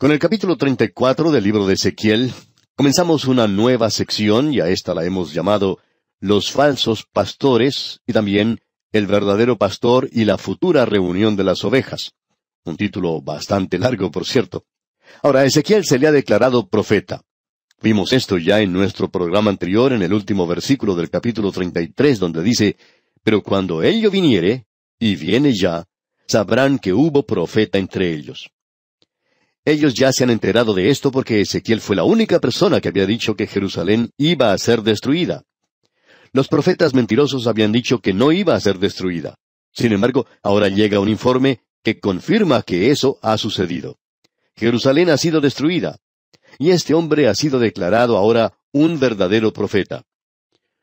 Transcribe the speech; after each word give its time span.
Con 0.00 0.12
el 0.12 0.20
capítulo 0.20 0.56
34 0.56 1.32
del 1.32 1.42
libro 1.42 1.66
de 1.66 1.74
Ezequiel, 1.74 2.32
comenzamos 2.76 3.24
una 3.24 3.48
nueva 3.48 3.90
sección 3.90 4.54
y 4.54 4.60
a 4.60 4.68
esta 4.68 4.94
la 4.94 5.04
hemos 5.04 5.34
llamado 5.34 5.80
Los 6.20 6.52
falsos 6.52 7.04
pastores 7.12 8.00
y 8.06 8.12
también 8.12 8.60
El 8.92 9.08
verdadero 9.08 9.58
pastor 9.58 10.08
y 10.12 10.24
la 10.24 10.38
futura 10.38 10.84
reunión 10.84 11.34
de 11.34 11.42
las 11.42 11.64
ovejas. 11.64 12.12
Un 12.64 12.76
título 12.76 13.20
bastante 13.20 13.76
largo, 13.76 14.08
por 14.12 14.24
cierto. 14.24 14.66
Ahora, 15.20 15.44
Ezequiel 15.44 15.84
se 15.84 15.98
le 15.98 16.06
ha 16.06 16.12
declarado 16.12 16.68
profeta. 16.68 17.22
Vimos 17.82 18.12
esto 18.12 18.38
ya 18.38 18.60
en 18.60 18.72
nuestro 18.72 19.10
programa 19.10 19.50
anterior, 19.50 19.92
en 19.92 20.02
el 20.02 20.12
último 20.12 20.46
versículo 20.46 20.94
del 20.94 21.10
capítulo 21.10 21.50
33, 21.50 22.20
donde 22.20 22.44
dice, 22.44 22.76
Pero 23.24 23.42
cuando 23.42 23.82
ello 23.82 24.12
viniere, 24.12 24.64
y 25.00 25.16
viene 25.16 25.52
ya, 25.56 25.88
sabrán 26.28 26.78
que 26.78 26.92
hubo 26.92 27.26
profeta 27.26 27.78
entre 27.78 28.14
ellos. 28.14 28.52
Ellos 29.68 29.92
ya 29.92 30.14
se 30.14 30.24
han 30.24 30.30
enterado 30.30 30.72
de 30.72 30.88
esto 30.88 31.12
porque 31.12 31.42
Ezequiel 31.42 31.82
fue 31.82 31.94
la 31.94 32.02
única 32.02 32.38
persona 32.38 32.80
que 32.80 32.88
había 32.88 33.04
dicho 33.04 33.36
que 33.36 33.46
Jerusalén 33.46 34.08
iba 34.16 34.50
a 34.50 34.56
ser 34.56 34.80
destruida. 34.80 35.42
Los 36.32 36.48
profetas 36.48 36.94
mentirosos 36.94 37.46
habían 37.46 37.70
dicho 37.70 37.98
que 37.98 38.14
no 38.14 38.32
iba 38.32 38.54
a 38.54 38.60
ser 38.60 38.78
destruida. 38.78 39.34
Sin 39.70 39.92
embargo, 39.92 40.26
ahora 40.42 40.70
llega 40.70 41.00
un 41.00 41.10
informe 41.10 41.60
que 41.84 42.00
confirma 42.00 42.62
que 42.62 42.90
eso 42.90 43.18
ha 43.20 43.36
sucedido. 43.36 43.98
Jerusalén 44.56 45.10
ha 45.10 45.18
sido 45.18 45.42
destruida. 45.42 45.98
Y 46.58 46.70
este 46.70 46.94
hombre 46.94 47.28
ha 47.28 47.34
sido 47.34 47.58
declarado 47.58 48.16
ahora 48.16 48.54
un 48.72 48.98
verdadero 48.98 49.52
profeta. 49.52 50.02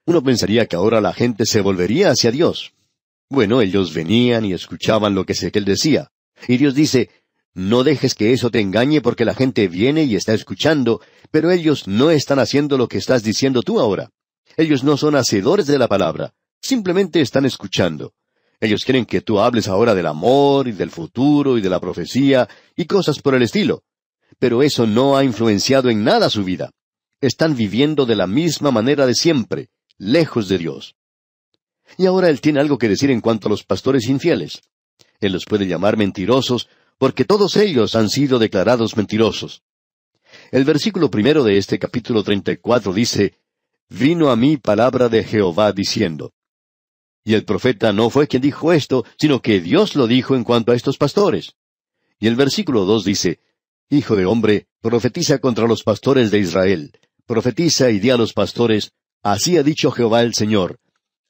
Uno 0.06 0.22
pensaría 0.22 0.68
que 0.68 0.76
ahora 0.76 1.02
la 1.02 1.12
gente 1.12 1.48
se 1.48 1.62
volvería 1.62 2.12
hacia 2.12 2.30
Dios. 2.30 2.74
Bueno, 3.32 3.62
ellos 3.62 3.96
venían 3.96 4.46
y 4.46 4.54
escuchaban 4.54 5.16
lo 5.16 5.26
que 5.26 5.34
Ezequiel 5.34 5.66
decía. 5.66 6.12
Y 6.48 6.58
Dios 6.58 6.76
dice, 6.76 7.10
no 7.56 7.86
dejes 7.86 8.16
que 8.16 8.34
eso 8.34 8.52
te 8.52 8.60
engañe 8.60 9.02
porque 9.02 9.24
la 9.24 9.34
gente 9.34 9.70
viene 9.70 10.04
y 10.04 10.16
está 10.16 10.34
escuchando, 10.34 11.00
pero 11.32 11.52
ellos 11.52 11.88
no 11.88 12.12
están 12.12 12.38
haciendo 12.38 12.78
lo 12.78 12.90
que 12.90 12.98
estás 12.98 13.24
diciendo 13.24 13.62
tú 13.62 13.80
ahora. 13.80 14.12
Ellos 14.58 14.84
no 14.84 14.98
son 14.98 15.16
hacedores 15.16 15.66
de 15.66 15.80
la 15.80 15.88
palabra, 15.88 16.34
simplemente 16.62 17.22
están 17.22 17.46
escuchando. 17.46 18.14
Ellos 18.60 18.84
quieren 18.84 19.06
que 19.06 19.22
tú 19.22 19.40
hables 19.40 19.70
ahora 19.70 19.96
del 19.96 20.06
amor 20.06 20.68
y 20.68 20.74
del 20.74 20.92
futuro 20.92 21.58
y 21.58 21.62
de 21.62 21.70
la 21.70 21.80
profecía 21.80 22.48
y 22.76 22.86
cosas 22.86 23.20
por 23.20 23.36
el 23.36 23.44
estilo. 23.44 23.84
Pero 24.38 24.62
eso 24.62 24.86
no 24.86 25.16
ha 25.16 25.24
influenciado 25.24 25.90
en 25.90 26.04
nada 26.04 26.30
su 26.30 26.44
vida. 26.44 26.72
Están 27.22 27.56
viviendo 27.56 28.06
de 28.06 28.18
la 28.18 28.28
misma 28.28 28.72
manera 28.72 29.06
de 29.06 29.16
siempre, 29.16 29.70
lejos 29.98 30.50
de 30.50 30.58
Dios. 30.58 30.96
Y 31.98 32.06
ahora 32.06 32.30
él 32.30 32.42
tiene 32.42 32.60
algo 32.60 32.78
que 32.78 32.90
decir 32.90 33.12
en 33.12 33.22
cuanto 33.22 33.48
a 33.48 33.52
los 33.52 33.64
pastores 33.64 34.10
infieles. 34.10 34.62
Él 35.22 35.32
los 35.32 35.46
puede 35.46 35.68
llamar 35.68 35.96
mentirosos 35.96 36.68
porque 36.98 37.26
todos 37.26 37.56
ellos 37.58 37.96
han 37.96 38.10
sido 38.10 38.40
declarados 38.40 38.96
mentirosos. 38.98 39.64
El 40.52 40.66
versículo 40.66 41.10
primero 41.10 41.44
de 41.44 41.58
este 41.58 41.80
capítulo 41.80 42.24
treinta 42.24 42.52
y 42.52 42.58
cuatro 42.58 42.94
dice, 42.94 43.40
Vino 43.90 44.32
a 44.32 44.36
mí 44.36 44.58
palabra 44.58 45.10
de 45.10 45.24
Jehová 45.24 45.72
diciendo. 45.72 46.34
Y 47.24 47.34
el 47.34 47.46
profeta 47.46 47.92
no 47.92 48.10
fue 48.10 48.28
quien 48.28 48.42
dijo 48.42 48.72
esto, 48.74 49.06
sino 49.18 49.42
que 49.42 49.60
Dios 49.60 49.96
lo 49.96 50.08
dijo 50.08 50.36
en 50.36 50.44
cuanto 50.44 50.72
a 50.72 50.76
estos 50.76 50.98
pastores. 50.98 51.56
Y 52.20 52.28
el 52.28 52.36
versículo 52.36 52.86
dos 52.86 53.04
dice, 53.04 53.40
Hijo 53.90 54.16
de 54.16 54.26
hombre, 54.26 54.68
profetiza 54.82 55.40
contra 55.40 55.68
los 55.68 55.84
pastores 55.84 56.32
de 56.32 56.40
Israel. 56.40 56.92
Profetiza 57.26 57.90
y 57.92 58.00
di 58.00 58.10
a 58.10 58.18
los 58.18 58.34
pastores, 58.34 58.94
Así 59.24 59.58
ha 59.58 59.64
dicho 59.64 59.92
Jehová 59.92 60.22
el 60.22 60.36
Señor. 60.36 60.80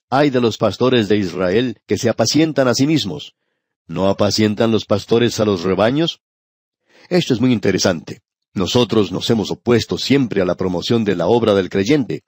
Hay 0.09 0.29
de 0.29 0.41
los 0.41 0.57
pastores 0.57 1.07
de 1.07 1.17
Israel 1.17 1.81
que 1.87 1.97
se 1.97 2.09
apacientan 2.09 2.67
a 2.67 2.73
sí 2.73 2.87
mismos. 2.87 3.35
¿No 3.87 4.09
apacientan 4.09 4.71
los 4.71 4.85
pastores 4.85 5.39
a 5.39 5.45
los 5.45 5.63
rebaños? 5.63 6.21
Esto 7.09 7.33
es 7.33 7.41
muy 7.41 7.53
interesante. 7.53 8.21
Nosotros 8.53 9.11
nos 9.11 9.29
hemos 9.29 9.51
opuesto 9.51 9.97
siempre 9.97 10.41
a 10.41 10.45
la 10.45 10.55
promoción 10.55 11.03
de 11.03 11.15
la 11.15 11.27
obra 11.27 11.53
del 11.53 11.69
creyente. 11.69 12.23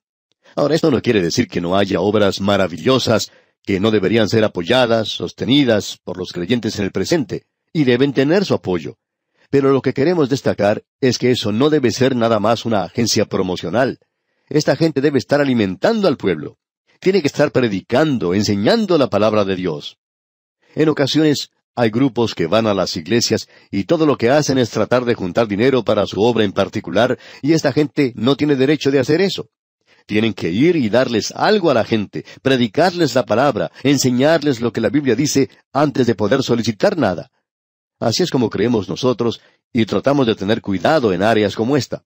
Ahora, 0.56 0.76
esto 0.76 0.92
no 0.92 1.02
quiere 1.02 1.22
decir 1.22 1.48
que 1.48 1.62
no 1.62 1.78
haya 1.78 2.00
obras 2.00 2.42
maravillosas 2.42 3.32
que 3.64 3.80
no 3.80 3.92
deberían 3.92 4.30
ser 4.30 4.44
apoyadas, 4.44 5.10
sostenidas 5.10 6.00
por 6.04 6.18
los 6.18 6.32
creyentes 6.32 6.80
en 6.80 6.86
el 6.86 6.92
presente, 6.92 7.48
y 7.74 7.84
deben 7.84 8.14
tener 8.14 8.46
su 8.46 8.54
apoyo. 8.54 8.98
Pero 9.50 9.72
lo 9.72 9.82
que 9.82 9.94
queremos 9.94 10.30
destacar 10.30 10.84
es 11.02 11.18
que 11.18 11.32
eso 11.32 11.52
no 11.52 11.70
debe 11.70 11.92
ser 11.92 12.16
nada 12.16 12.40
más 12.40 12.66
una 12.66 12.84
agencia 12.84 13.26
promocional. 13.26 14.00
Esta 14.48 14.76
gente 14.76 15.02
debe 15.02 15.18
estar 15.18 15.42
alimentando 15.42 16.08
al 16.08 16.18
pueblo. 16.18 16.58
Tiene 17.00 17.22
que 17.22 17.28
estar 17.28 17.52
predicando, 17.52 18.34
enseñando 18.34 18.98
la 18.98 19.10
palabra 19.10 19.44
de 19.44 19.56
Dios. 19.56 19.98
En 20.76 20.90
ocasiones 20.90 21.50
hay 21.76 21.92
grupos 21.92 22.34
que 22.34 22.48
van 22.48 22.66
a 22.66 22.74
las 22.74 22.98
iglesias 22.98 23.48
y 23.70 23.84
todo 23.84 24.06
lo 24.06 24.18
que 24.18 24.32
hacen 24.32 24.58
es 24.58 24.72
tratar 24.72 25.06
de 25.06 25.14
juntar 25.14 25.48
dinero 25.48 25.84
para 25.84 26.08
su 26.08 26.22
obra 26.22 26.44
en 26.44 26.52
particular, 26.52 27.20
y 27.42 27.54
esta 27.54 27.72
gente 27.72 28.14
no 28.16 28.36
tiene 28.36 28.56
derecho 28.56 28.90
de 28.90 29.00
hacer 29.00 29.22
eso. 29.22 29.50
Tienen 30.08 30.34
que 30.34 30.50
ir 30.50 30.76
y 30.76 30.90
darles 30.90 31.32
algo 31.32 31.70
a 31.70 31.74
la 31.74 31.84
gente, 31.84 32.26
predicarles 32.42 33.14
la 33.14 33.26
palabra, 33.26 33.72
enseñarles 33.84 34.62
lo 34.62 34.74
que 34.74 34.82
la 34.82 34.90
Biblia 34.90 35.16
dice 35.16 35.50
antes 35.72 36.08
de 36.08 36.16
poder 36.16 36.42
solicitar 36.42 36.98
nada. 36.98 37.30
Así 38.00 38.24
es 38.24 38.32
como 38.32 38.50
creemos 38.50 38.90
nosotros 38.90 39.42
y 39.74 39.86
tratamos 39.86 40.26
de 40.26 40.36
tener 40.36 40.62
cuidado 40.62 41.14
en 41.14 41.22
áreas 41.22 41.56
como 41.56 41.78
esta. 41.78 42.04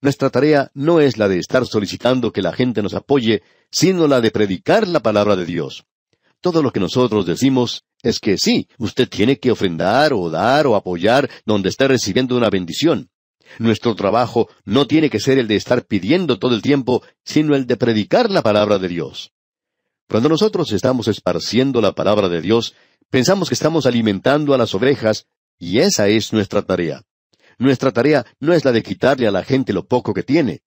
Nuestra 0.00 0.30
tarea 0.30 0.70
no 0.72 1.00
es 1.00 1.18
la 1.18 1.28
de 1.28 1.38
estar 1.38 1.66
solicitando 1.66 2.32
que 2.32 2.40
la 2.40 2.52
gente 2.54 2.80
nos 2.80 2.94
apoye, 2.94 3.42
sino 3.70 4.06
la 4.06 4.22
de 4.22 4.30
predicar 4.30 4.88
la 4.88 5.00
palabra 5.00 5.36
de 5.36 5.44
Dios. 5.44 5.84
Todo 6.40 6.62
lo 6.62 6.72
que 6.72 6.80
nosotros 6.80 7.26
decimos 7.26 7.84
es 8.02 8.18
que 8.18 8.38
sí, 8.38 8.68
usted 8.78 9.08
tiene 9.08 9.38
que 9.38 9.50
ofrendar 9.50 10.14
o 10.14 10.30
dar 10.30 10.66
o 10.66 10.74
apoyar 10.74 11.28
donde 11.44 11.68
esté 11.68 11.86
recibiendo 11.86 12.36
una 12.36 12.48
bendición. 12.48 13.10
Nuestro 13.58 13.94
trabajo 13.94 14.48
no 14.64 14.86
tiene 14.86 15.10
que 15.10 15.20
ser 15.20 15.38
el 15.38 15.48
de 15.48 15.56
estar 15.56 15.84
pidiendo 15.84 16.38
todo 16.38 16.54
el 16.54 16.62
tiempo, 16.62 17.02
sino 17.24 17.54
el 17.54 17.66
de 17.66 17.76
predicar 17.76 18.30
la 18.30 18.42
palabra 18.42 18.78
de 18.78 18.88
Dios. 18.88 19.32
Cuando 20.08 20.28
nosotros 20.30 20.72
estamos 20.72 21.08
esparciendo 21.08 21.80
la 21.82 21.92
palabra 21.92 22.28
de 22.28 22.40
Dios, 22.40 22.74
pensamos 23.10 23.48
que 23.48 23.54
estamos 23.54 23.84
alimentando 23.84 24.54
a 24.54 24.58
las 24.58 24.74
ovejas, 24.74 25.26
y 25.58 25.80
esa 25.80 26.08
es 26.08 26.32
nuestra 26.32 26.62
tarea. 26.62 27.02
Nuestra 27.58 27.92
tarea 27.92 28.24
no 28.38 28.54
es 28.54 28.64
la 28.64 28.72
de 28.72 28.82
quitarle 28.82 29.26
a 29.26 29.30
la 29.30 29.44
gente 29.44 29.74
lo 29.74 29.86
poco 29.86 30.14
que 30.14 30.22
tiene. 30.22 30.62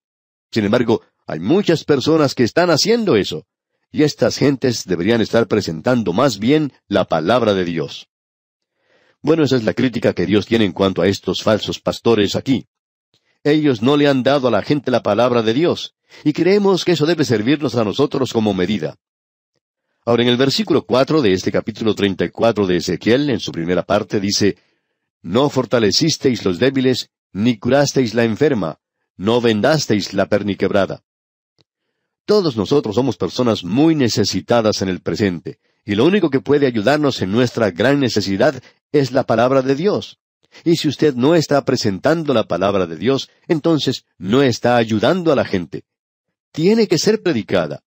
Sin 0.52 0.66
embargo, 0.66 1.02
hay 1.26 1.40
muchas 1.40 1.84
personas 1.84 2.36
que 2.36 2.44
están 2.44 2.70
haciendo 2.70 3.16
eso 3.16 3.48
y 3.94 4.02
estas 4.02 4.38
gentes 4.38 4.86
deberían 4.86 5.22
estar 5.22 5.48
presentando 5.48 6.14
más 6.14 6.40
bien 6.40 6.74
la 6.88 7.06
palabra 7.06 7.54
de 7.54 7.64
Dios. 7.64 8.10
Bueno, 9.22 9.44
esa 9.44 9.56
es 9.56 9.64
la 9.64 9.76
crítica 9.76 10.14
que 10.14 10.26
Dios 10.26 10.48
tiene 10.48 10.66
en 10.66 10.74
cuanto 10.74 11.04
a 11.04 11.08
estos 11.08 11.44
falsos 11.44 11.80
pastores 11.80 12.36
aquí. 12.36 12.66
Ellos 13.44 13.84
no 13.84 13.96
le 13.96 14.08
han 14.08 14.24
dado 14.24 14.48
a 14.48 14.52
la 14.52 14.64
gente 14.64 14.90
la 14.90 15.04
palabra 15.04 15.44
de 15.44 15.54
Dios, 15.54 15.94
y 16.24 16.34
creemos 16.34 16.84
que 16.84 16.94
eso 16.94 17.06
debe 17.06 17.24
servirnos 17.24 17.76
a 17.76 17.84
nosotros 17.84 18.34
como 18.34 18.54
medida. 18.56 18.98
Ahora, 20.06 20.24
en 20.24 20.30
el 20.30 20.38
versículo 20.38 20.86
cuatro 20.86 21.22
de 21.22 21.32
este 21.34 21.52
capítulo 21.52 21.94
treinta 21.94 22.26
y 22.26 22.30
cuatro 22.30 22.66
de 22.66 22.78
Ezequiel, 22.78 23.30
en 23.30 23.40
su 23.40 23.52
primera 23.52 23.84
parte, 23.84 24.20
dice 24.20 24.58
No 25.22 25.52
fortalecisteis 25.52 26.44
los 26.44 26.58
débiles, 26.58 27.12
ni 27.32 27.60
curasteis 27.60 28.16
la 28.16 28.24
enferma, 28.24 28.80
no 29.18 29.40
vendasteis 29.40 30.14
la 30.16 30.26
perniquebrada. 30.26 31.04
Todos 32.26 32.56
nosotros 32.56 32.96
somos 32.96 33.18
personas 33.18 33.64
muy 33.64 33.96
necesitadas 33.96 34.82
en 34.82 34.90
el 34.90 35.02
presente, 35.02 35.60
y 35.86 35.96
lo 35.96 36.06
único 36.06 36.30
que 36.30 36.40
puede 36.40 36.66
ayudarnos 36.66 37.22
en 37.22 37.32
nuestra 37.32 37.72
gran 37.72 38.00
necesidad 38.00 38.62
es 38.94 39.12
la 39.12 39.24
palabra 39.24 39.62
de 39.62 39.76
Dios. 39.76 40.20
Y 40.64 40.78
si 40.78 40.88
usted 40.88 41.16
no 41.16 41.36
está 41.36 41.66
presentando 41.66 42.34
la 42.34 42.46
palabra 42.48 42.86
de 42.86 42.96
Dios, 42.96 43.30
entonces 43.48 44.06
no 44.18 44.42
está 44.42 44.78
ayudando 44.78 45.32
a 45.32 45.36
la 45.36 45.44
gente. 45.44 45.84
Tiene 46.52 46.88
que 46.88 46.98
ser 46.98 47.22
predicada. 47.22 47.84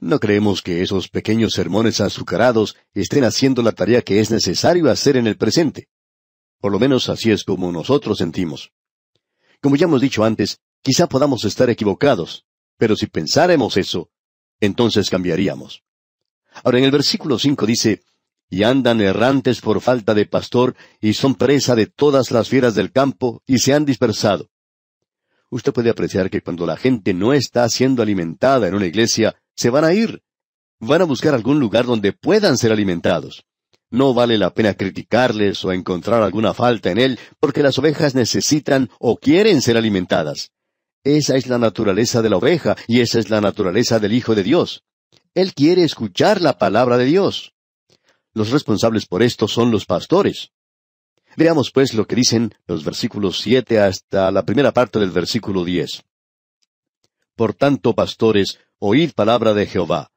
No 0.00 0.20
creemos 0.20 0.62
que 0.62 0.82
esos 0.82 1.08
pequeños 1.08 1.52
sermones 1.54 2.00
azucarados 2.00 2.76
estén 2.94 3.24
haciendo 3.24 3.62
la 3.62 3.72
tarea 3.72 4.02
que 4.02 4.20
es 4.20 4.30
necesario 4.30 4.90
hacer 4.90 5.16
en 5.16 5.26
el 5.26 5.36
presente. 5.36 5.88
Por 6.60 6.70
lo 6.70 6.78
menos 6.78 7.08
así 7.08 7.32
es 7.32 7.42
como 7.42 7.72
nosotros 7.72 8.18
sentimos. 8.18 8.70
Como 9.60 9.74
ya 9.74 9.86
hemos 9.86 10.00
dicho 10.00 10.22
antes, 10.22 10.60
quizá 10.82 11.08
podamos 11.08 11.44
estar 11.44 11.68
equivocados, 11.70 12.44
pero 12.82 12.96
si 12.96 13.06
pensáramos 13.06 13.76
eso, 13.76 14.10
entonces 14.58 15.08
cambiaríamos. 15.08 15.84
Ahora 16.64 16.78
en 16.78 16.84
el 16.84 16.90
versículo 16.90 17.38
cinco 17.38 17.64
dice, 17.64 18.02
y 18.50 18.64
andan 18.64 19.00
errantes 19.00 19.60
por 19.60 19.80
falta 19.80 20.14
de 20.14 20.26
pastor, 20.26 20.74
y 21.00 21.12
son 21.12 21.36
presa 21.36 21.76
de 21.76 21.86
todas 21.86 22.32
las 22.32 22.48
fieras 22.48 22.74
del 22.74 22.90
campo, 22.90 23.40
y 23.46 23.58
se 23.58 23.72
han 23.72 23.84
dispersado. 23.84 24.50
Usted 25.48 25.72
puede 25.72 25.90
apreciar 25.90 26.28
que 26.28 26.40
cuando 26.40 26.66
la 26.66 26.76
gente 26.76 27.14
no 27.14 27.32
está 27.32 27.68
siendo 27.68 28.02
alimentada 28.02 28.66
en 28.66 28.74
una 28.74 28.86
iglesia, 28.86 29.36
se 29.54 29.70
van 29.70 29.84
a 29.84 29.94
ir. 29.94 30.24
Van 30.80 31.02
a 31.02 31.04
buscar 31.04 31.34
algún 31.34 31.60
lugar 31.60 31.86
donde 31.86 32.12
puedan 32.12 32.58
ser 32.58 32.72
alimentados. 32.72 33.44
No 33.90 34.12
vale 34.12 34.38
la 34.38 34.52
pena 34.52 34.74
criticarles 34.74 35.64
o 35.64 35.70
encontrar 35.70 36.20
alguna 36.20 36.52
falta 36.52 36.90
en 36.90 36.98
él, 36.98 37.20
porque 37.38 37.62
las 37.62 37.78
ovejas 37.78 38.16
necesitan 38.16 38.90
o 38.98 39.18
quieren 39.18 39.62
ser 39.62 39.76
alimentadas. 39.76 40.50
Esa 41.04 41.36
es 41.36 41.48
la 41.48 41.58
naturaleza 41.58 42.22
de 42.22 42.30
la 42.30 42.36
oveja 42.36 42.76
y 42.86 43.00
esa 43.00 43.18
es 43.18 43.28
la 43.28 43.40
naturaleza 43.40 43.98
del 43.98 44.12
Hijo 44.12 44.34
de 44.34 44.44
Dios. 44.44 44.84
Él 45.34 45.52
quiere 45.52 45.82
escuchar 45.82 46.40
la 46.40 46.58
palabra 46.58 46.96
de 46.96 47.06
Dios. 47.06 47.54
Los 48.34 48.50
responsables 48.50 49.06
por 49.06 49.22
esto 49.22 49.48
son 49.48 49.70
los 49.70 49.84
pastores. 49.84 50.52
Veamos 51.36 51.70
pues 51.72 51.94
lo 51.94 52.06
que 52.06 52.14
dicen 52.14 52.54
los 52.66 52.84
versículos 52.84 53.40
siete 53.40 53.80
hasta 53.80 54.30
la 54.30 54.44
primera 54.44 54.72
parte 54.72 54.98
del 54.98 55.10
versículo 55.10 55.64
diez. 55.64 56.02
Por 57.34 57.54
tanto, 57.54 57.94
pastores, 57.94 58.58
oíd 58.78 59.12
palabra 59.12 59.54
de 59.54 59.66
Jehová. 59.66 60.12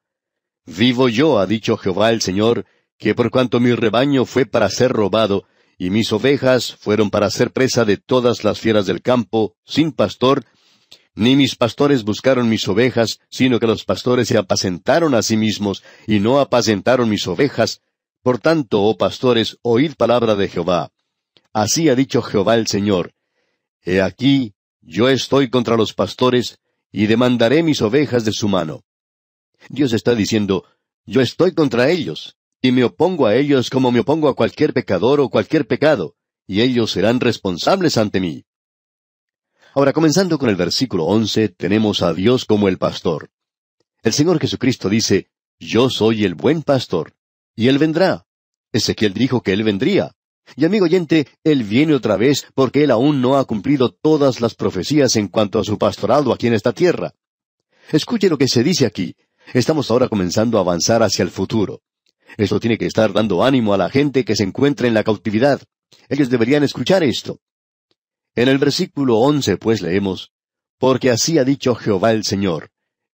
Vivo 0.66 1.08
yo, 1.08 1.38
ha 1.38 1.46
dicho 1.46 1.76
Jehová 1.76 2.10
el 2.10 2.20
Señor, 2.20 2.66
que 2.98 3.14
por 3.14 3.30
cuanto 3.30 3.58
mi 3.58 3.72
rebaño 3.74 4.24
fue 4.24 4.46
para 4.46 4.68
ser 4.68 4.92
robado, 4.92 5.44
y 5.78 5.90
mis 5.90 6.12
ovejas 6.12 6.76
fueron 6.76 7.10
para 7.10 7.30
ser 7.30 7.52
presa 7.52 7.84
de 7.84 7.96
todas 7.96 8.44
las 8.44 8.60
fieras 8.60 8.86
del 8.86 9.02
campo, 9.02 9.56
sin 9.64 9.92
pastor, 9.92 10.44
ni 11.16 11.34
mis 11.34 11.56
pastores 11.56 12.04
buscaron 12.04 12.48
mis 12.48 12.68
ovejas, 12.68 13.18
sino 13.30 13.58
que 13.58 13.66
los 13.66 13.84
pastores 13.84 14.28
se 14.28 14.36
apacentaron 14.36 15.14
a 15.14 15.22
sí 15.22 15.36
mismos, 15.36 15.82
y 16.06 16.20
no 16.20 16.38
apacentaron 16.38 17.08
mis 17.08 17.26
ovejas. 17.26 17.80
Por 18.22 18.38
tanto, 18.38 18.82
oh 18.82 18.96
pastores, 18.96 19.58
oíd 19.62 19.94
palabra 19.94 20.34
de 20.34 20.48
Jehová. 20.48 20.92
Así 21.54 21.88
ha 21.88 21.94
dicho 21.94 22.20
Jehová 22.20 22.54
el 22.54 22.66
Señor. 22.66 23.14
He 23.82 24.02
aquí, 24.02 24.52
yo 24.82 25.08
estoy 25.08 25.48
contra 25.48 25.76
los 25.76 25.94
pastores, 25.94 26.58
y 26.92 27.06
demandaré 27.06 27.62
mis 27.62 27.80
ovejas 27.80 28.24
de 28.26 28.32
su 28.32 28.48
mano. 28.48 28.84
Dios 29.70 29.94
está 29.94 30.14
diciendo, 30.14 30.64
yo 31.06 31.22
estoy 31.22 31.54
contra 31.54 31.88
ellos, 31.88 32.36
y 32.60 32.72
me 32.72 32.84
opongo 32.84 33.26
a 33.26 33.36
ellos 33.36 33.70
como 33.70 33.90
me 33.90 34.00
opongo 34.00 34.28
a 34.28 34.34
cualquier 34.34 34.74
pecador 34.74 35.20
o 35.20 35.30
cualquier 35.30 35.66
pecado, 35.66 36.14
y 36.46 36.60
ellos 36.60 36.90
serán 36.90 37.20
responsables 37.20 37.96
ante 37.96 38.20
mí. 38.20 38.44
Ahora, 39.76 39.92
comenzando 39.92 40.38
con 40.38 40.48
el 40.48 40.56
versículo 40.56 41.04
once, 41.04 41.50
tenemos 41.50 42.00
a 42.00 42.14
Dios 42.14 42.46
como 42.46 42.66
el 42.66 42.78
pastor. 42.78 43.28
El 44.02 44.14
Señor 44.14 44.40
Jesucristo 44.40 44.88
dice, 44.88 45.28
Yo 45.60 45.90
soy 45.90 46.24
el 46.24 46.34
buen 46.34 46.62
pastor, 46.62 47.12
y 47.54 47.68
Él 47.68 47.76
vendrá. 47.76 48.24
Ezequiel 48.72 49.12
dijo 49.12 49.42
que 49.42 49.52
Él 49.52 49.64
vendría. 49.64 50.12
Y 50.56 50.64
amigo 50.64 50.86
oyente, 50.86 51.28
Él 51.44 51.62
viene 51.62 51.92
otra 51.92 52.16
vez 52.16 52.46
porque 52.54 52.84
Él 52.84 52.90
aún 52.90 53.20
no 53.20 53.36
ha 53.36 53.44
cumplido 53.44 53.90
todas 53.90 54.40
las 54.40 54.54
profecías 54.54 55.14
en 55.16 55.28
cuanto 55.28 55.58
a 55.58 55.64
su 55.64 55.76
pastorado 55.76 56.32
aquí 56.32 56.46
en 56.46 56.54
esta 56.54 56.72
tierra. 56.72 57.12
Escuche 57.92 58.30
lo 58.30 58.38
que 58.38 58.48
se 58.48 58.64
dice 58.64 58.86
aquí. 58.86 59.14
Estamos 59.52 59.90
ahora 59.90 60.08
comenzando 60.08 60.56
a 60.56 60.62
avanzar 60.62 61.02
hacia 61.02 61.22
el 61.22 61.30
futuro. 61.30 61.82
Esto 62.38 62.58
tiene 62.60 62.78
que 62.78 62.86
estar 62.86 63.12
dando 63.12 63.44
ánimo 63.44 63.74
a 63.74 63.76
la 63.76 63.90
gente 63.90 64.24
que 64.24 64.36
se 64.36 64.44
encuentra 64.44 64.88
en 64.88 64.94
la 64.94 65.04
cautividad. 65.04 65.60
Ellos 66.08 66.30
deberían 66.30 66.64
escuchar 66.64 67.04
esto. 67.04 67.40
En 68.36 68.48
el 68.48 68.58
versículo 68.58 69.16
once, 69.16 69.56
pues 69.56 69.80
leemos, 69.80 70.30
Porque 70.78 71.10
así 71.10 71.38
ha 71.38 71.44
dicho 71.44 71.74
Jehová 71.74 72.12
el 72.12 72.22
Señor, 72.24 72.70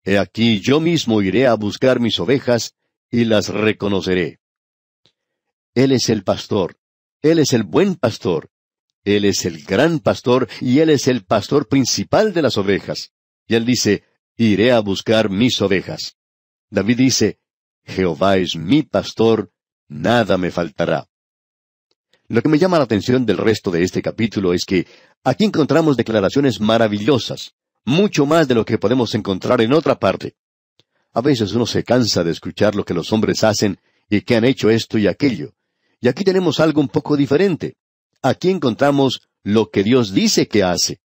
He 0.04 0.18
aquí 0.18 0.60
yo 0.60 0.78
mismo 0.78 1.22
iré 1.22 1.46
a 1.46 1.54
buscar 1.54 1.98
mis 1.98 2.20
ovejas, 2.20 2.76
y 3.10 3.24
las 3.24 3.48
reconoceré. 3.48 4.40
Él 5.74 5.92
es 5.92 6.10
el 6.10 6.22
pastor, 6.22 6.76
Él 7.22 7.38
es 7.38 7.54
el 7.54 7.64
buen 7.64 7.96
pastor, 7.96 8.50
Él 9.04 9.24
es 9.24 9.46
el 9.46 9.64
gran 9.64 10.00
pastor, 10.00 10.48
y 10.60 10.80
Él 10.80 10.90
es 10.90 11.08
el 11.08 11.24
pastor 11.24 11.66
principal 11.66 12.34
de 12.34 12.42
las 12.42 12.58
ovejas. 12.58 13.12
Y 13.48 13.54
Él 13.54 13.64
dice, 13.64 14.04
Iré 14.36 14.70
a 14.72 14.80
buscar 14.80 15.30
mis 15.30 15.62
ovejas. 15.62 16.18
David 16.68 16.98
dice, 16.98 17.40
Jehová 17.84 18.36
es 18.36 18.54
mi 18.54 18.82
pastor, 18.82 19.50
nada 19.88 20.36
me 20.36 20.50
faltará. 20.50 21.08
Lo 22.28 22.42
que 22.42 22.48
me 22.48 22.58
llama 22.58 22.78
la 22.78 22.84
atención 22.84 23.24
del 23.24 23.38
resto 23.38 23.70
de 23.70 23.84
este 23.84 24.02
capítulo 24.02 24.52
es 24.52 24.64
que 24.64 24.86
aquí 25.22 25.44
encontramos 25.44 25.96
declaraciones 25.96 26.60
maravillosas, 26.60 27.54
mucho 27.84 28.26
más 28.26 28.48
de 28.48 28.54
lo 28.54 28.64
que 28.64 28.78
podemos 28.78 29.14
encontrar 29.14 29.60
en 29.60 29.72
otra 29.72 29.98
parte. 29.98 30.34
A 31.12 31.20
veces 31.20 31.52
uno 31.52 31.66
se 31.66 31.84
cansa 31.84 32.24
de 32.24 32.32
escuchar 32.32 32.74
lo 32.74 32.84
que 32.84 32.94
los 32.94 33.12
hombres 33.12 33.44
hacen 33.44 33.78
y 34.10 34.22
que 34.22 34.36
han 34.36 34.44
hecho 34.44 34.70
esto 34.70 34.98
y 34.98 35.06
aquello. 35.06 35.54
Y 36.00 36.08
aquí 36.08 36.24
tenemos 36.24 36.58
algo 36.58 36.80
un 36.80 36.88
poco 36.88 37.16
diferente. 37.16 37.76
Aquí 38.22 38.50
encontramos 38.50 39.20
lo 39.44 39.70
que 39.70 39.84
Dios 39.84 40.12
dice 40.12 40.48
que 40.48 40.64
hace. 40.64 40.98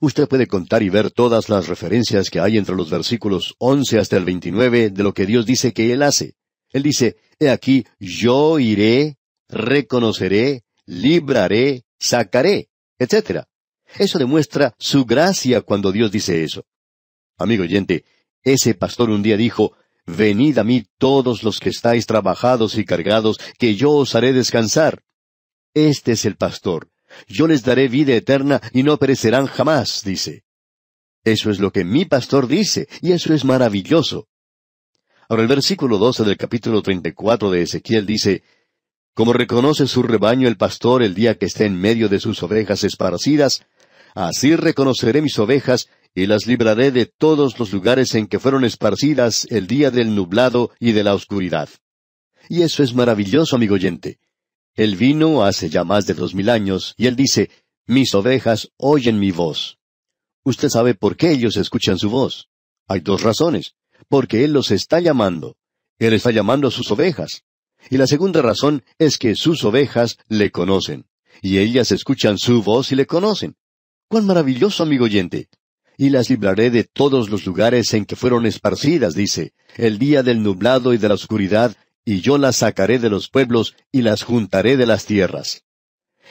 Usted 0.00 0.26
puede 0.26 0.46
contar 0.46 0.82
y 0.82 0.88
ver 0.88 1.10
todas 1.10 1.50
las 1.50 1.68
referencias 1.68 2.30
que 2.30 2.40
hay 2.40 2.56
entre 2.56 2.74
los 2.74 2.88
versículos 2.88 3.54
once 3.58 3.98
hasta 3.98 4.16
el 4.16 4.24
veintinueve 4.24 4.88
de 4.88 5.02
lo 5.02 5.12
que 5.12 5.26
Dios 5.26 5.44
dice 5.44 5.74
que 5.74 5.92
Él 5.92 6.02
hace. 6.02 6.34
Él 6.72 6.82
dice, 6.82 7.16
He 7.38 7.50
aquí, 7.50 7.84
yo 7.98 8.58
iré, 8.58 9.18
reconoceré, 9.50 10.64
libraré, 10.86 11.84
sacaré, 11.98 12.70
etc. 12.98 13.44
Eso 13.98 14.18
demuestra 14.18 14.74
su 14.78 15.04
gracia 15.04 15.60
cuando 15.62 15.92
Dios 15.92 16.10
dice 16.10 16.44
eso. 16.44 16.64
Amigo 17.36 17.64
oyente, 17.64 18.04
ese 18.42 18.74
pastor 18.74 19.10
un 19.10 19.22
día 19.22 19.36
dijo, 19.36 19.76
Venid 20.06 20.58
a 20.58 20.64
mí 20.64 20.86
todos 20.98 21.42
los 21.42 21.60
que 21.60 21.68
estáis 21.68 22.06
trabajados 22.06 22.76
y 22.76 22.84
cargados, 22.84 23.38
que 23.58 23.76
yo 23.76 23.92
os 23.92 24.14
haré 24.14 24.32
descansar. 24.32 25.02
Este 25.74 26.12
es 26.12 26.24
el 26.24 26.36
pastor, 26.36 26.90
yo 27.28 27.46
les 27.46 27.62
daré 27.62 27.88
vida 27.88 28.14
eterna 28.14 28.60
y 28.72 28.82
no 28.82 28.96
perecerán 28.98 29.46
jamás, 29.46 30.02
dice. 30.04 30.44
Eso 31.22 31.50
es 31.50 31.60
lo 31.60 31.70
que 31.70 31.84
mi 31.84 32.06
pastor 32.06 32.46
dice, 32.46 32.88
y 33.02 33.12
eso 33.12 33.34
es 33.34 33.44
maravilloso. 33.44 34.28
Ahora 35.28 35.42
el 35.42 35.48
versículo 35.48 35.98
12 35.98 36.24
del 36.24 36.36
capítulo 36.36 36.82
34 36.82 37.50
de 37.50 37.62
Ezequiel 37.62 38.06
dice, 38.06 38.42
Como 39.20 39.34
reconoce 39.34 39.86
su 39.86 40.02
rebaño 40.02 40.48
el 40.48 40.56
pastor 40.56 41.02
el 41.02 41.14
día 41.14 41.36
que 41.36 41.44
esté 41.44 41.66
en 41.66 41.78
medio 41.78 42.08
de 42.08 42.20
sus 42.20 42.42
ovejas 42.42 42.84
esparcidas, 42.84 43.66
así 44.14 44.56
reconoceré 44.56 45.20
mis 45.20 45.38
ovejas 45.38 45.90
y 46.14 46.24
las 46.24 46.46
libraré 46.46 46.90
de 46.90 47.04
todos 47.04 47.58
los 47.58 47.70
lugares 47.70 48.14
en 48.14 48.28
que 48.28 48.38
fueron 48.38 48.64
esparcidas 48.64 49.46
el 49.50 49.66
día 49.66 49.90
del 49.90 50.14
nublado 50.14 50.70
y 50.80 50.92
de 50.92 51.04
la 51.04 51.12
oscuridad. 51.12 51.68
Y 52.48 52.62
eso 52.62 52.82
es 52.82 52.94
maravilloso, 52.94 53.56
amigo 53.56 53.74
oyente. 53.74 54.20
Él 54.74 54.96
vino 54.96 55.44
hace 55.44 55.68
ya 55.68 55.84
más 55.84 56.06
de 56.06 56.14
dos 56.14 56.34
mil 56.34 56.48
años, 56.48 56.94
y 56.96 57.06
él 57.06 57.14
dice, 57.14 57.50
Mis 57.86 58.14
ovejas 58.14 58.70
oyen 58.78 59.18
mi 59.18 59.32
voz. 59.32 59.76
Usted 60.44 60.70
sabe 60.70 60.94
por 60.94 61.18
qué 61.18 61.32
ellos 61.32 61.58
escuchan 61.58 61.98
su 61.98 62.08
voz. 62.08 62.48
Hay 62.88 63.00
dos 63.00 63.22
razones. 63.22 63.74
Porque 64.08 64.44
Él 64.44 64.54
los 64.54 64.70
está 64.70 64.98
llamando. 64.98 65.58
Él 65.98 66.14
está 66.14 66.30
llamando 66.30 66.68
a 66.68 66.70
sus 66.70 66.90
ovejas. 66.90 67.44
Y 67.88 67.96
la 67.96 68.06
segunda 68.06 68.42
razón 68.42 68.84
es 68.98 69.16
que 69.16 69.34
sus 69.34 69.64
ovejas 69.64 70.18
le 70.28 70.50
conocen. 70.50 71.06
Y 71.42 71.58
ellas 71.58 71.92
escuchan 71.92 72.38
su 72.38 72.62
voz 72.62 72.92
y 72.92 72.96
le 72.96 73.06
conocen. 73.06 73.56
¡Cuán 74.08 74.26
maravilloso, 74.26 74.82
amigo 74.82 75.04
oyente! 75.04 75.48
Y 75.96 76.10
las 76.10 76.28
libraré 76.30 76.70
de 76.70 76.84
todos 76.84 77.30
los 77.30 77.46
lugares 77.46 77.94
en 77.94 78.04
que 78.04 78.16
fueron 78.16 78.46
esparcidas, 78.46 79.14
dice, 79.14 79.52
el 79.76 79.98
día 79.98 80.22
del 80.22 80.42
nublado 80.42 80.92
y 80.94 80.98
de 80.98 81.08
la 81.08 81.14
oscuridad, 81.14 81.76
y 82.04 82.20
yo 82.20 82.38
las 82.38 82.56
sacaré 82.56 82.98
de 82.98 83.10
los 83.10 83.28
pueblos 83.28 83.76
y 83.92 84.02
las 84.02 84.22
juntaré 84.22 84.76
de 84.76 84.86
las 84.86 85.04
tierras. 85.04 85.62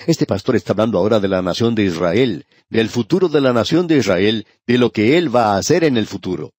Este 0.07 0.25
pastor 0.25 0.55
está 0.55 0.73
hablando 0.73 0.97
ahora 0.97 1.19
de 1.19 1.27
la 1.27 1.41
nación 1.41 1.75
de 1.75 1.83
Israel, 1.83 2.45
del 2.69 2.89
futuro 2.89 3.27
de 3.27 3.41
la 3.41 3.53
nación 3.53 3.87
de 3.87 3.97
Israel, 3.97 4.47
de 4.65 4.77
lo 4.77 4.91
que 4.91 5.17
él 5.17 5.33
va 5.33 5.53
a 5.53 5.57
hacer 5.57 5.83
en 5.83 5.97
el 5.97 6.07
futuro. 6.07 6.53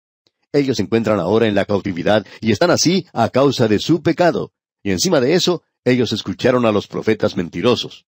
Ellos 0.52 0.78
se 0.78 0.84
encuentran 0.84 1.20
ahora 1.20 1.48
en 1.48 1.56
la 1.56 1.66
cautividad 1.66 2.26
y 2.42 2.52
están 2.52 2.72
así 2.72 3.06
a 3.14 3.30
causa 3.30 3.68
de 3.68 3.80
su 3.80 4.02
pecado. 4.02 4.52
Y 4.90 4.92
encima 4.92 5.22
de 5.22 5.36
eso, 5.36 5.62
ellos 5.86 6.14
escucharon 6.14 6.66
a 6.66 6.72
los 6.72 6.88
profetas 6.88 7.38
mentirosos. 7.38 8.08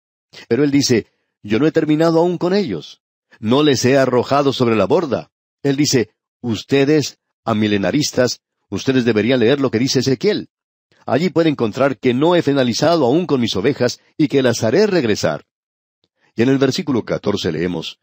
Pero 0.48 0.64
él 0.64 0.70
dice, 0.70 1.08
yo 1.42 1.58
no 1.58 1.66
he 1.66 1.72
terminado 1.72 2.20
aún 2.20 2.38
con 2.38 2.54
ellos. 2.54 3.02
No 3.38 3.62
les 3.62 3.84
he 3.84 3.98
arrojado 3.98 4.54
sobre 4.54 4.76
la 4.76 4.86
borda. 4.86 5.30
Él 5.62 5.76
dice, 5.76 6.08
ustedes, 6.40 7.18
amilenaristas, 7.44 8.40
ustedes 8.70 9.04
deberían 9.04 9.40
leer 9.40 9.60
lo 9.60 9.70
que 9.70 9.78
dice 9.78 9.98
Ezequiel. 9.98 10.48
Allí 11.04 11.28
puede 11.28 11.50
encontrar 11.50 11.98
que 11.98 12.14
no 12.14 12.34
he 12.34 12.40
finalizado 12.40 13.04
aún 13.04 13.26
con 13.26 13.42
mis 13.42 13.54
ovejas 13.56 14.00
y 14.16 14.28
que 14.28 14.42
las 14.42 14.64
haré 14.64 14.86
regresar. 14.86 15.44
Y 16.34 16.40
en 16.40 16.48
el 16.48 16.56
versículo 16.56 17.04
catorce 17.04 17.52
leemos, 17.52 17.98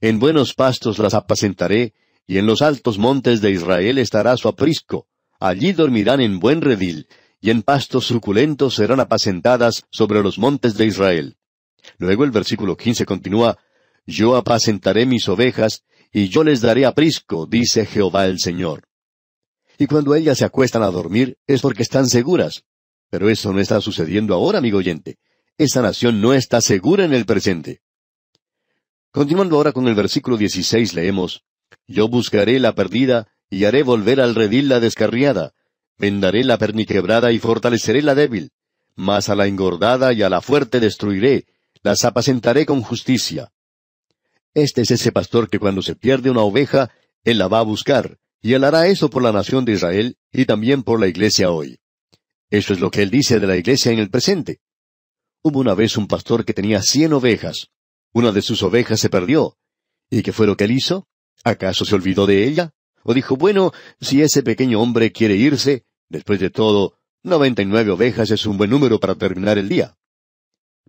En 0.00 0.18
buenos 0.18 0.54
pastos 0.54 0.98
las 0.98 1.12
apacentaré, 1.12 1.92
y 2.26 2.38
en 2.38 2.46
los 2.46 2.62
altos 2.62 2.96
montes 2.96 3.42
de 3.42 3.50
Israel 3.50 3.98
estará 3.98 4.38
su 4.38 4.48
aprisco. 4.48 5.06
Allí 5.38 5.72
dormirán 5.72 6.22
en 6.22 6.40
buen 6.40 6.62
redil, 6.62 7.08
y 7.42 7.50
en 7.50 7.62
pastos 7.62 8.06
suculentos 8.06 8.76
serán 8.76 9.00
apacentadas 9.00 9.84
sobre 9.90 10.22
los 10.22 10.38
montes 10.38 10.76
de 10.76 10.86
Israel. 10.86 11.36
Luego 11.98 12.22
el 12.24 12.30
versículo 12.30 12.76
quince 12.76 13.04
continúa, 13.04 13.58
Yo 14.06 14.36
apacentaré 14.36 15.06
mis 15.06 15.28
ovejas, 15.28 15.82
y 16.12 16.28
yo 16.28 16.44
les 16.44 16.60
daré 16.60 16.86
aprisco, 16.86 17.46
dice 17.46 17.84
Jehová 17.84 18.26
el 18.26 18.38
Señor. 18.38 18.84
Y 19.76 19.88
cuando 19.88 20.14
ellas 20.14 20.38
se 20.38 20.44
acuestan 20.44 20.84
a 20.84 20.90
dormir 20.90 21.36
es 21.48 21.60
porque 21.60 21.82
están 21.82 22.06
seguras. 22.06 22.62
Pero 23.10 23.28
eso 23.28 23.52
no 23.52 23.58
está 23.58 23.80
sucediendo 23.80 24.34
ahora, 24.34 24.58
amigo 24.58 24.78
oyente. 24.78 25.18
Esa 25.58 25.82
nación 25.82 26.20
no 26.20 26.34
está 26.34 26.60
segura 26.60 27.04
en 27.04 27.12
el 27.12 27.26
presente. 27.26 27.82
Continuando 29.10 29.56
ahora 29.56 29.72
con 29.72 29.88
el 29.88 29.96
versículo 29.96 30.36
16 30.36 30.94
leemos, 30.94 31.44
Yo 31.88 32.08
buscaré 32.08 32.60
la 32.60 32.74
perdida 32.74 33.32
y 33.50 33.64
haré 33.64 33.82
volver 33.82 34.20
al 34.20 34.36
redil 34.36 34.68
la 34.68 34.78
descarriada. 34.78 35.54
Vendaré 35.98 36.44
la 36.44 36.58
perniquebrada 36.58 37.32
y 37.32 37.38
fortaleceré 37.38 38.02
la 38.02 38.14
débil. 38.14 38.50
Mas 38.94 39.28
a 39.28 39.34
la 39.34 39.46
engordada 39.46 40.12
y 40.12 40.22
a 40.22 40.28
la 40.28 40.40
fuerte 40.40 40.80
destruiré. 40.80 41.46
Las 41.82 42.04
apacentaré 42.04 42.66
con 42.66 42.82
justicia. 42.82 43.52
Este 44.54 44.82
es 44.82 44.90
ese 44.90 45.12
pastor 45.12 45.48
que 45.48 45.58
cuando 45.58 45.82
se 45.82 45.96
pierde 45.96 46.30
una 46.30 46.42
oveja, 46.42 46.90
él 47.24 47.38
la 47.38 47.48
va 47.48 47.60
a 47.60 47.64
buscar, 47.64 48.18
y 48.42 48.52
él 48.52 48.64
hará 48.64 48.86
eso 48.86 49.08
por 49.08 49.22
la 49.22 49.32
nación 49.32 49.64
de 49.64 49.72
Israel 49.72 50.16
y 50.30 50.44
también 50.44 50.82
por 50.82 51.00
la 51.00 51.06
iglesia 51.06 51.50
hoy. 51.50 51.78
Eso 52.50 52.74
es 52.74 52.80
lo 52.80 52.90
que 52.90 53.02
él 53.02 53.10
dice 53.10 53.40
de 53.40 53.46
la 53.46 53.56
iglesia 53.56 53.92
en 53.92 53.98
el 53.98 54.10
presente. 54.10 54.60
Hubo 55.42 55.60
una 55.60 55.74
vez 55.74 55.96
un 55.96 56.06
pastor 56.06 56.44
que 56.44 56.52
tenía 56.52 56.82
cien 56.82 57.12
ovejas. 57.14 57.68
Una 58.12 58.30
de 58.30 58.42
sus 58.42 58.62
ovejas 58.62 59.00
se 59.00 59.08
perdió. 59.08 59.56
¿Y 60.10 60.22
qué 60.22 60.32
fue 60.32 60.46
lo 60.46 60.56
que 60.56 60.64
él 60.64 60.72
hizo? 60.72 61.08
¿Acaso 61.44 61.84
se 61.84 61.94
olvidó 61.94 62.26
de 62.26 62.46
ella? 62.46 62.74
¿O 63.04 63.14
dijo, 63.14 63.36
bueno, 63.36 63.72
si 64.00 64.22
ese 64.22 64.42
pequeño 64.42 64.80
hombre 64.80 65.12
quiere 65.12 65.36
irse, 65.36 65.84
después 66.08 66.40
de 66.40 66.50
todo, 66.50 66.98
noventa 67.22 67.62
y 67.62 67.66
nueve 67.66 67.90
ovejas 67.90 68.30
es 68.30 68.46
un 68.46 68.58
buen 68.58 68.70
número 68.70 69.00
para 69.00 69.14
terminar 69.14 69.58
el 69.58 69.68
día? 69.68 69.96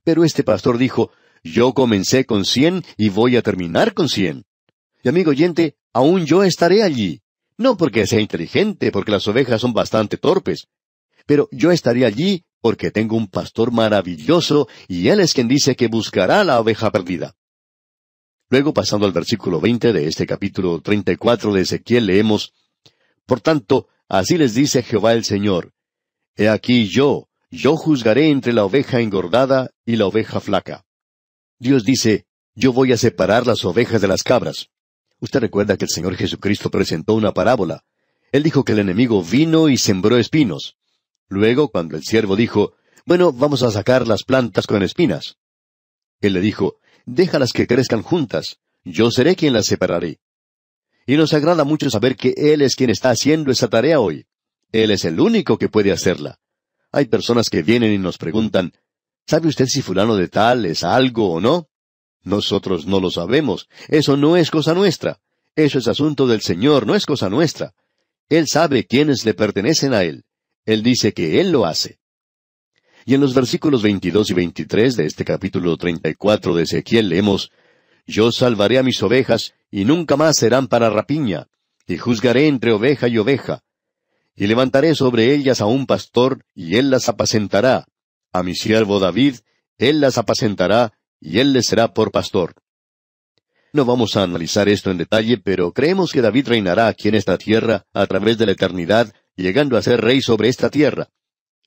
Pero 0.03 0.23
este 0.23 0.43
pastor 0.43 0.77
dijo, 0.77 1.11
yo 1.43 1.73
comencé 1.73 2.25
con 2.25 2.45
cien 2.45 2.83
y 2.97 3.09
voy 3.09 3.35
a 3.35 3.41
terminar 3.41 3.93
con 3.93 4.09
cien. 4.09 4.45
Y 5.03 5.09
amigo 5.09 5.31
oyente, 5.31 5.75
aún 5.91 6.25
yo 6.25 6.43
estaré 6.43 6.83
allí. 6.83 7.21
No 7.57 7.77
porque 7.77 8.07
sea 8.07 8.19
inteligente, 8.19 8.91
porque 8.91 9.11
las 9.11 9.27
ovejas 9.27 9.61
son 9.61 9.73
bastante 9.73 10.17
torpes. 10.17 10.67
Pero 11.25 11.47
yo 11.51 11.71
estaré 11.71 12.05
allí 12.05 12.45
porque 12.61 12.91
tengo 12.91 13.15
un 13.17 13.27
pastor 13.27 13.71
maravilloso 13.71 14.67
y 14.87 15.09
él 15.09 15.19
es 15.19 15.33
quien 15.33 15.47
dice 15.47 15.75
que 15.75 15.87
buscará 15.87 16.43
la 16.43 16.59
oveja 16.59 16.91
perdida. 16.91 17.35
Luego, 18.53 18.71
pasando 18.71 19.07
al 19.07 19.13
versículo 19.13 19.59
veinte 19.59 19.91
de 19.93 20.05
este 20.05 20.27
capítulo 20.27 20.79
treinta 20.79 21.11
y 21.11 21.15
cuatro 21.15 21.51
de 21.53 21.61
Ezequiel, 21.61 22.05
leemos 22.05 22.53
Por 23.25 23.41
tanto, 23.41 23.87
así 24.07 24.37
les 24.37 24.53
dice 24.53 24.83
Jehová 24.83 25.13
el 25.13 25.23
Señor 25.23 25.73
He 26.35 26.47
aquí 26.47 26.87
yo, 26.87 27.29
yo 27.49 27.75
juzgaré 27.75 28.29
entre 28.29 28.53
la 28.53 28.63
oveja 28.63 28.99
engordada 28.99 29.71
y 29.87 29.95
la 29.95 30.05
oveja 30.05 30.39
flaca. 30.39 30.85
Dios 31.57 31.83
dice, 31.83 32.27
yo 32.53 32.73
voy 32.73 32.91
a 32.91 32.97
separar 32.97 33.47
las 33.47 33.65
ovejas 33.65 34.01
de 34.01 34.07
las 34.07 34.21
cabras. 34.21 34.67
Usted 35.19 35.39
recuerda 35.39 35.75
que 35.75 35.85
el 35.85 35.89
Señor 35.89 36.15
Jesucristo 36.15 36.69
presentó 36.69 37.15
una 37.15 37.33
parábola. 37.33 37.83
Él 38.31 38.43
dijo 38.43 38.63
que 38.63 38.73
el 38.73 38.79
enemigo 38.79 39.23
vino 39.23 39.67
y 39.67 39.79
sembró 39.79 40.15
espinos. 40.15 40.77
Luego, 41.27 41.69
cuando 41.69 41.97
el 41.97 42.03
siervo 42.03 42.35
dijo, 42.35 42.73
Bueno, 43.03 43.33
vamos 43.33 43.63
a 43.63 43.71
sacar 43.71 44.07
las 44.07 44.21
plantas 44.21 44.67
con 44.67 44.83
espinas. 44.83 45.37
Él 46.21 46.33
le 46.33 46.39
dijo, 46.39 46.77
Déjalas 47.05 47.51
que 47.51 47.67
crezcan 47.67 48.01
juntas, 48.01 48.57
yo 48.85 49.11
seré 49.11 49.35
quien 49.35 49.53
las 49.53 49.65
separaré. 49.65 50.19
Y 51.05 51.17
nos 51.17 51.33
agrada 51.33 51.63
mucho 51.63 51.89
saber 51.89 52.15
que 52.15 52.33
Él 52.37 52.61
es 52.61 52.75
quien 52.75 52.89
está 52.89 53.09
haciendo 53.09 53.51
esa 53.51 53.67
tarea 53.67 53.99
hoy. 53.99 54.25
Él 54.71 54.91
es 54.91 55.05
el 55.05 55.19
único 55.19 55.57
que 55.57 55.69
puede 55.69 55.91
hacerla. 55.91 56.39
Hay 56.91 57.05
personas 57.05 57.49
que 57.49 57.63
vienen 57.63 57.91
y 57.91 57.97
nos 57.97 58.17
preguntan, 58.17 58.73
¿sabe 59.27 59.49
usted 59.49 59.65
si 59.67 59.81
fulano 59.81 60.15
de 60.15 60.27
tal 60.27 60.65
es 60.65 60.83
algo 60.83 61.31
o 61.31 61.41
no? 61.41 61.67
Nosotros 62.23 62.85
no 62.85 62.99
lo 62.99 63.11
sabemos. 63.11 63.67
Eso 63.89 64.15
no 64.15 64.37
es 64.37 64.49
cosa 64.49 64.73
nuestra. 64.73 65.19
Eso 65.55 65.79
es 65.79 65.87
asunto 65.87 66.25
del 66.25 66.41
Señor, 66.41 66.87
no 66.87 66.95
es 66.95 67.05
cosa 67.05 67.29
nuestra. 67.29 67.73
Él 68.29 68.47
sabe 68.47 68.85
quiénes 68.85 69.25
le 69.25 69.33
pertenecen 69.33 69.93
a 69.93 70.03
Él. 70.03 70.23
Él 70.65 70.81
dice 70.81 71.13
que 71.13 71.41
Él 71.41 71.51
lo 71.51 71.65
hace. 71.65 71.99
Y 73.05 73.15
en 73.15 73.21
los 73.21 73.33
versículos 73.33 73.83
22 73.83 74.29
y 74.29 74.33
23 74.33 74.95
de 74.95 75.05
este 75.05 75.25
capítulo 75.25 75.75
34 75.75 76.55
de 76.55 76.63
Ezequiel 76.63 77.09
leemos, 77.09 77.51
Yo 78.07 78.31
salvaré 78.31 78.77
a 78.77 78.83
mis 78.83 79.01
ovejas, 79.03 79.53
y 79.69 79.85
nunca 79.85 80.15
más 80.15 80.37
serán 80.37 80.67
para 80.67 80.89
rapiña, 80.89 81.47
y 81.85 81.97
juzgaré 81.97 82.47
entre 82.47 82.71
oveja 82.71 83.07
y 83.07 83.17
oveja. 83.17 83.63
Y 84.35 84.47
levantaré 84.47 84.95
sobre 84.95 85.33
ellas 85.33 85.59
a 85.61 85.65
un 85.65 85.85
pastor, 85.85 86.45
y 86.55 86.77
él 86.77 86.89
las 86.89 87.09
apacentará. 87.09 87.85
A 88.31 88.41
mi 88.41 88.55
siervo 88.55 88.99
David, 88.99 89.35
él 89.77 89.99
las 89.99 90.17
apacentará, 90.17 90.93
y 91.19 91.39
él 91.39 91.53
les 91.53 91.65
será 91.65 91.93
por 91.93 92.11
pastor. 92.11 92.55
No 93.73 93.85
vamos 93.85 94.15
a 94.15 94.23
analizar 94.23 94.69
esto 94.69 94.91
en 94.91 94.97
detalle, 94.97 95.37
pero 95.39 95.73
creemos 95.73 96.11
que 96.11 96.21
David 96.21 96.47
reinará 96.47 96.87
aquí 96.87 97.09
en 97.09 97.15
esta 97.15 97.37
tierra 97.37 97.85
a 97.91 98.05
través 98.05 98.37
de 98.37 98.45
la 98.45 98.51
eternidad 98.53 99.11
llegando 99.35 99.77
a 99.77 99.81
ser 99.81 99.99
rey 99.99 100.21
sobre 100.21 100.47
esta 100.49 100.69
tierra. 100.69 101.09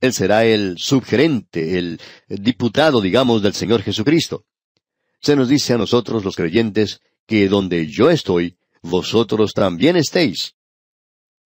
Él 0.01 0.13
será 0.13 0.45
el 0.45 0.77
subgerente, 0.79 1.79
el 1.79 2.01
diputado, 2.29 3.01
digamos, 3.01 3.43
del 3.43 3.55
Señor 3.55 3.83
Jesucristo. 3.83 4.45
Se 5.21 5.37
nos 5.37 5.49
dice 5.49 5.75
a 5.75 5.79
nosotros 5.79 6.25
los 6.25 6.37
creyentes 6.37 7.01
que 7.27 7.49
donde 7.49 7.87
yo 7.87 8.11
estoy, 8.11 8.57
vosotros 8.83 9.53
también 9.53 9.97
estéis. 9.97 10.55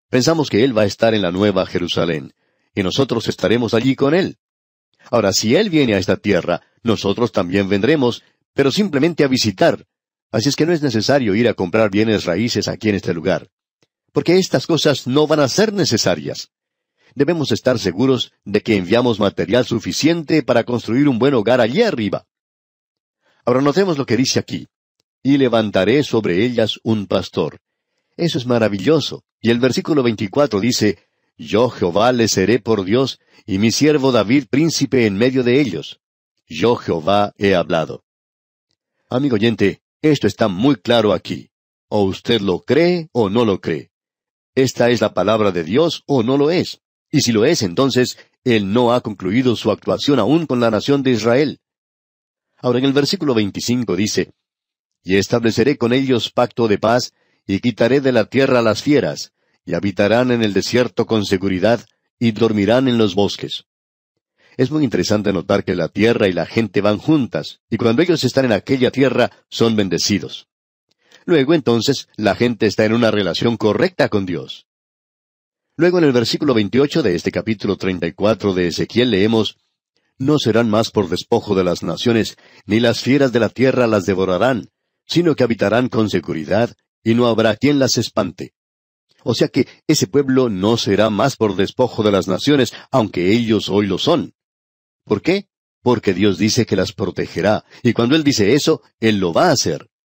Pensamos 0.09 0.49
que 0.49 0.65
Él 0.65 0.77
va 0.77 0.83
a 0.83 0.87
estar 0.87 1.15
en 1.15 1.23
la 1.23 1.31
nueva 1.31 1.67
Jerusalén, 1.67 2.33
y 2.75 2.83
nosotros 2.83 3.29
estaremos 3.29 3.75
allí 3.75 3.95
con 3.95 4.15
Él. 4.15 4.39
Ahora, 5.11 5.33
si 5.33 5.55
Él 5.55 5.71
viene 5.71 5.95
a 5.95 5.99
esta 5.99 6.17
tierra, 6.17 6.63
nosotros 6.83 7.33
también 7.33 7.69
vendremos, 7.69 8.23
pero 8.55 8.71
simplemente 8.71 9.25
a 9.25 9.29
visitar. 9.29 9.87
Así 10.31 10.49
es 10.49 10.57
que 10.57 10.67
no 10.67 10.73
es 10.73 10.83
necesario 10.83 11.35
ir 11.35 11.49
a 11.49 11.55
comprar 11.55 11.91
bienes 11.91 12.25
raíces 12.25 12.69
aquí 12.69 12.89
en 12.89 12.97
este 12.97 13.15
lugar 13.15 13.51
porque 14.13 14.37
estas 14.39 14.67
cosas 14.67 15.07
no 15.07 15.27
van 15.27 15.41
a 15.41 15.49
ser 15.49 15.73
necesarias. 15.73 16.51
Debemos 17.19 17.51
estar 17.51 17.81
seguros 17.81 18.31
de 18.45 18.61
que 18.61 18.77
enviamos 18.77 19.19
material 19.19 19.67
suficiente 19.67 20.45
para 20.45 20.63
construir 20.63 21.09
un 21.09 21.19
buen 21.19 21.35
hogar 21.35 21.61
allí 21.61 21.83
arriba. 21.83 22.29
Ahora 23.45 23.61
notemos 23.61 23.99
lo 23.99 24.07
que 24.07 24.17
dice 24.17 24.39
aquí. 24.39 24.69
Y 25.21 25.37
levantaré 25.37 26.05
sobre 26.05 26.45
ellas 26.45 26.79
un 26.85 27.09
pastor. 27.09 27.59
Eso 28.17 28.39
es 28.39 28.47
maravilloso. 28.47 29.25
Y 29.41 29.51
el 29.51 29.59
versículo 29.59 30.05
24 30.05 30.61
dice, 30.61 31.01
Yo 31.37 31.71
Jehová 31.71 32.13
les 32.13 32.31
seré 32.31 32.61
por 32.61 32.85
Dios, 32.85 33.19
y 33.47 33.59
mi 33.59 33.73
siervo 33.73 34.13
David 34.13 34.45
príncipe 34.49 35.05
en 35.05 35.17
medio 35.17 35.43
de 35.43 35.61
ellos. 35.61 35.99
Yo 36.47 36.77
Jehová 36.77 37.33
he 37.37 37.57
hablado. 37.57 38.05
Amigo 39.11 39.35
oyente, 39.35 39.83
esto 40.03 40.29
está 40.29 40.47
muy 40.47 40.77
claro 40.77 41.13
aquí. 41.13 41.51
O 41.89 42.05
usted 42.05 42.41
lo 42.41 42.61
cree 42.61 43.09
o 43.11 43.29
no 43.29 43.45
lo 43.45 43.61
cree. 43.61 43.91
¿Esta 44.55 44.89
es 44.91 45.01
la 45.01 45.15
palabra 45.15 45.51
de 45.51 45.65
Dios 45.65 46.05
o 46.07 46.23
no 46.23 46.37
lo 46.37 46.53
es? 46.53 46.81
Y 47.11 47.23
si 47.23 47.33
lo 47.33 47.45
es, 47.45 47.63
entonces, 47.63 48.19
Él 48.45 48.73
no 48.73 48.93
ha 48.93 49.01
concluido 49.01 49.57
su 49.57 49.71
actuación 49.71 50.19
aún 50.19 50.47
con 50.47 50.61
la 50.61 50.71
nación 50.71 51.03
de 51.03 51.13
Israel. 51.13 51.61
Ahora 52.59 52.79
en 52.79 52.85
el 52.85 52.93
versículo 52.93 53.35
25 53.35 53.97
dice, 53.97 54.33
Y 55.03 55.17
estableceré 55.17 55.79
con 55.79 55.93
ellos 55.93 56.31
pacto 56.31 56.69
de 56.69 56.79
paz, 56.79 57.13
y 57.47 57.61
quitaré 57.61 58.01
de 58.01 58.13
la 58.13 58.27
tierra 58.27 58.61
las 58.61 58.83
fieras, 58.83 59.33
y 59.65 59.75
habitarán 59.75 60.31
en 60.31 60.43
el 60.43 60.53
desierto 60.53 61.07
con 61.07 61.25
seguridad, 61.25 61.87
y 62.19 62.33
dormirán 62.33 62.89
en 62.89 62.99
los 62.99 63.15
bosques. 63.15 63.65
Es 64.59 64.71
muy 64.71 64.85
interesante 64.85 65.33
notar 65.33 65.65
que 65.65 65.77
la 65.77 65.89
tierra 65.89 66.29
y 66.29 66.33
la 66.33 66.45
gente 66.45 66.81
van 66.81 66.99
juntas, 66.99 67.61
y 67.71 67.77
cuando 67.77 68.03
ellos 68.03 68.25
están 68.25 68.45
en 68.45 68.53
aquella 68.53 68.91
tierra 68.91 69.31
son 69.49 69.77
bendecidos. 69.77 70.49
Luego 71.25 71.55
entonces 71.55 72.09
la 72.17 72.35
gente 72.35 72.67
está 72.67 72.85
en 72.85 72.93
una 72.93 73.11
relación 73.11 73.57
correcta 73.57 74.09
con 74.09 74.27
Dios. 74.27 74.68
Luego 75.79 75.99
en 75.99 76.05
el 76.05 76.13
versículo 76.13 76.55
28 76.55 77.05
de 77.05 77.15
este 77.15 77.31
capítulo 77.31 77.77
34 77.77 78.53
de 78.53 78.67
Ezequiel 78.67 79.13
leemos, 79.13 79.59
No 80.19 80.41
serán 80.41 80.69
más 80.69 80.91
por 80.91 81.09
despojo 81.09 81.55
de 81.55 81.63
las 81.63 81.85
naciones, 81.85 82.37
ni 82.67 82.81
las 82.81 83.01
fieras 83.01 83.31
de 83.31 83.39
la 83.39 83.49
tierra 83.49 83.87
las 83.87 84.05
devorarán, 84.05 84.71
sino 85.07 85.37
que 85.37 85.45
habitarán 85.45 85.89
con 85.89 86.11
seguridad, 86.11 86.75
y 87.05 87.15
no 87.15 87.29
habrá 87.29 87.55
quien 87.55 87.79
las 87.79 87.97
espante. 87.97 88.55
O 89.23 89.35
sea 89.35 89.47
que 89.47 89.69
ese 89.87 90.09
pueblo 90.09 90.49
no 90.49 90.79
será 90.79 91.11
más 91.11 91.37
por 91.37 91.55
despojo 91.55 92.03
de 92.03 92.11
las 92.11 92.27
naciones, 92.27 92.73
aunque 92.91 93.31
ellos 93.31 93.69
hoy 93.69 93.87
lo 93.87 93.99
son. 93.99 94.35
¿Por 95.05 95.23
qué? 95.23 95.47
Porque 95.81 96.13
Dios 96.13 96.39
dice 96.39 96.67
que 96.67 96.75
las 96.75 96.93
protegerá, 96.93 97.65
y 97.85 97.93
cuando 97.93 98.17
Él 98.17 98.25
dice 98.25 98.53
eso, 98.55 98.83
Él 98.99 99.21
lo 99.21 99.33
va 99.33 99.51
a 99.51 99.53
hacer. 99.53 99.89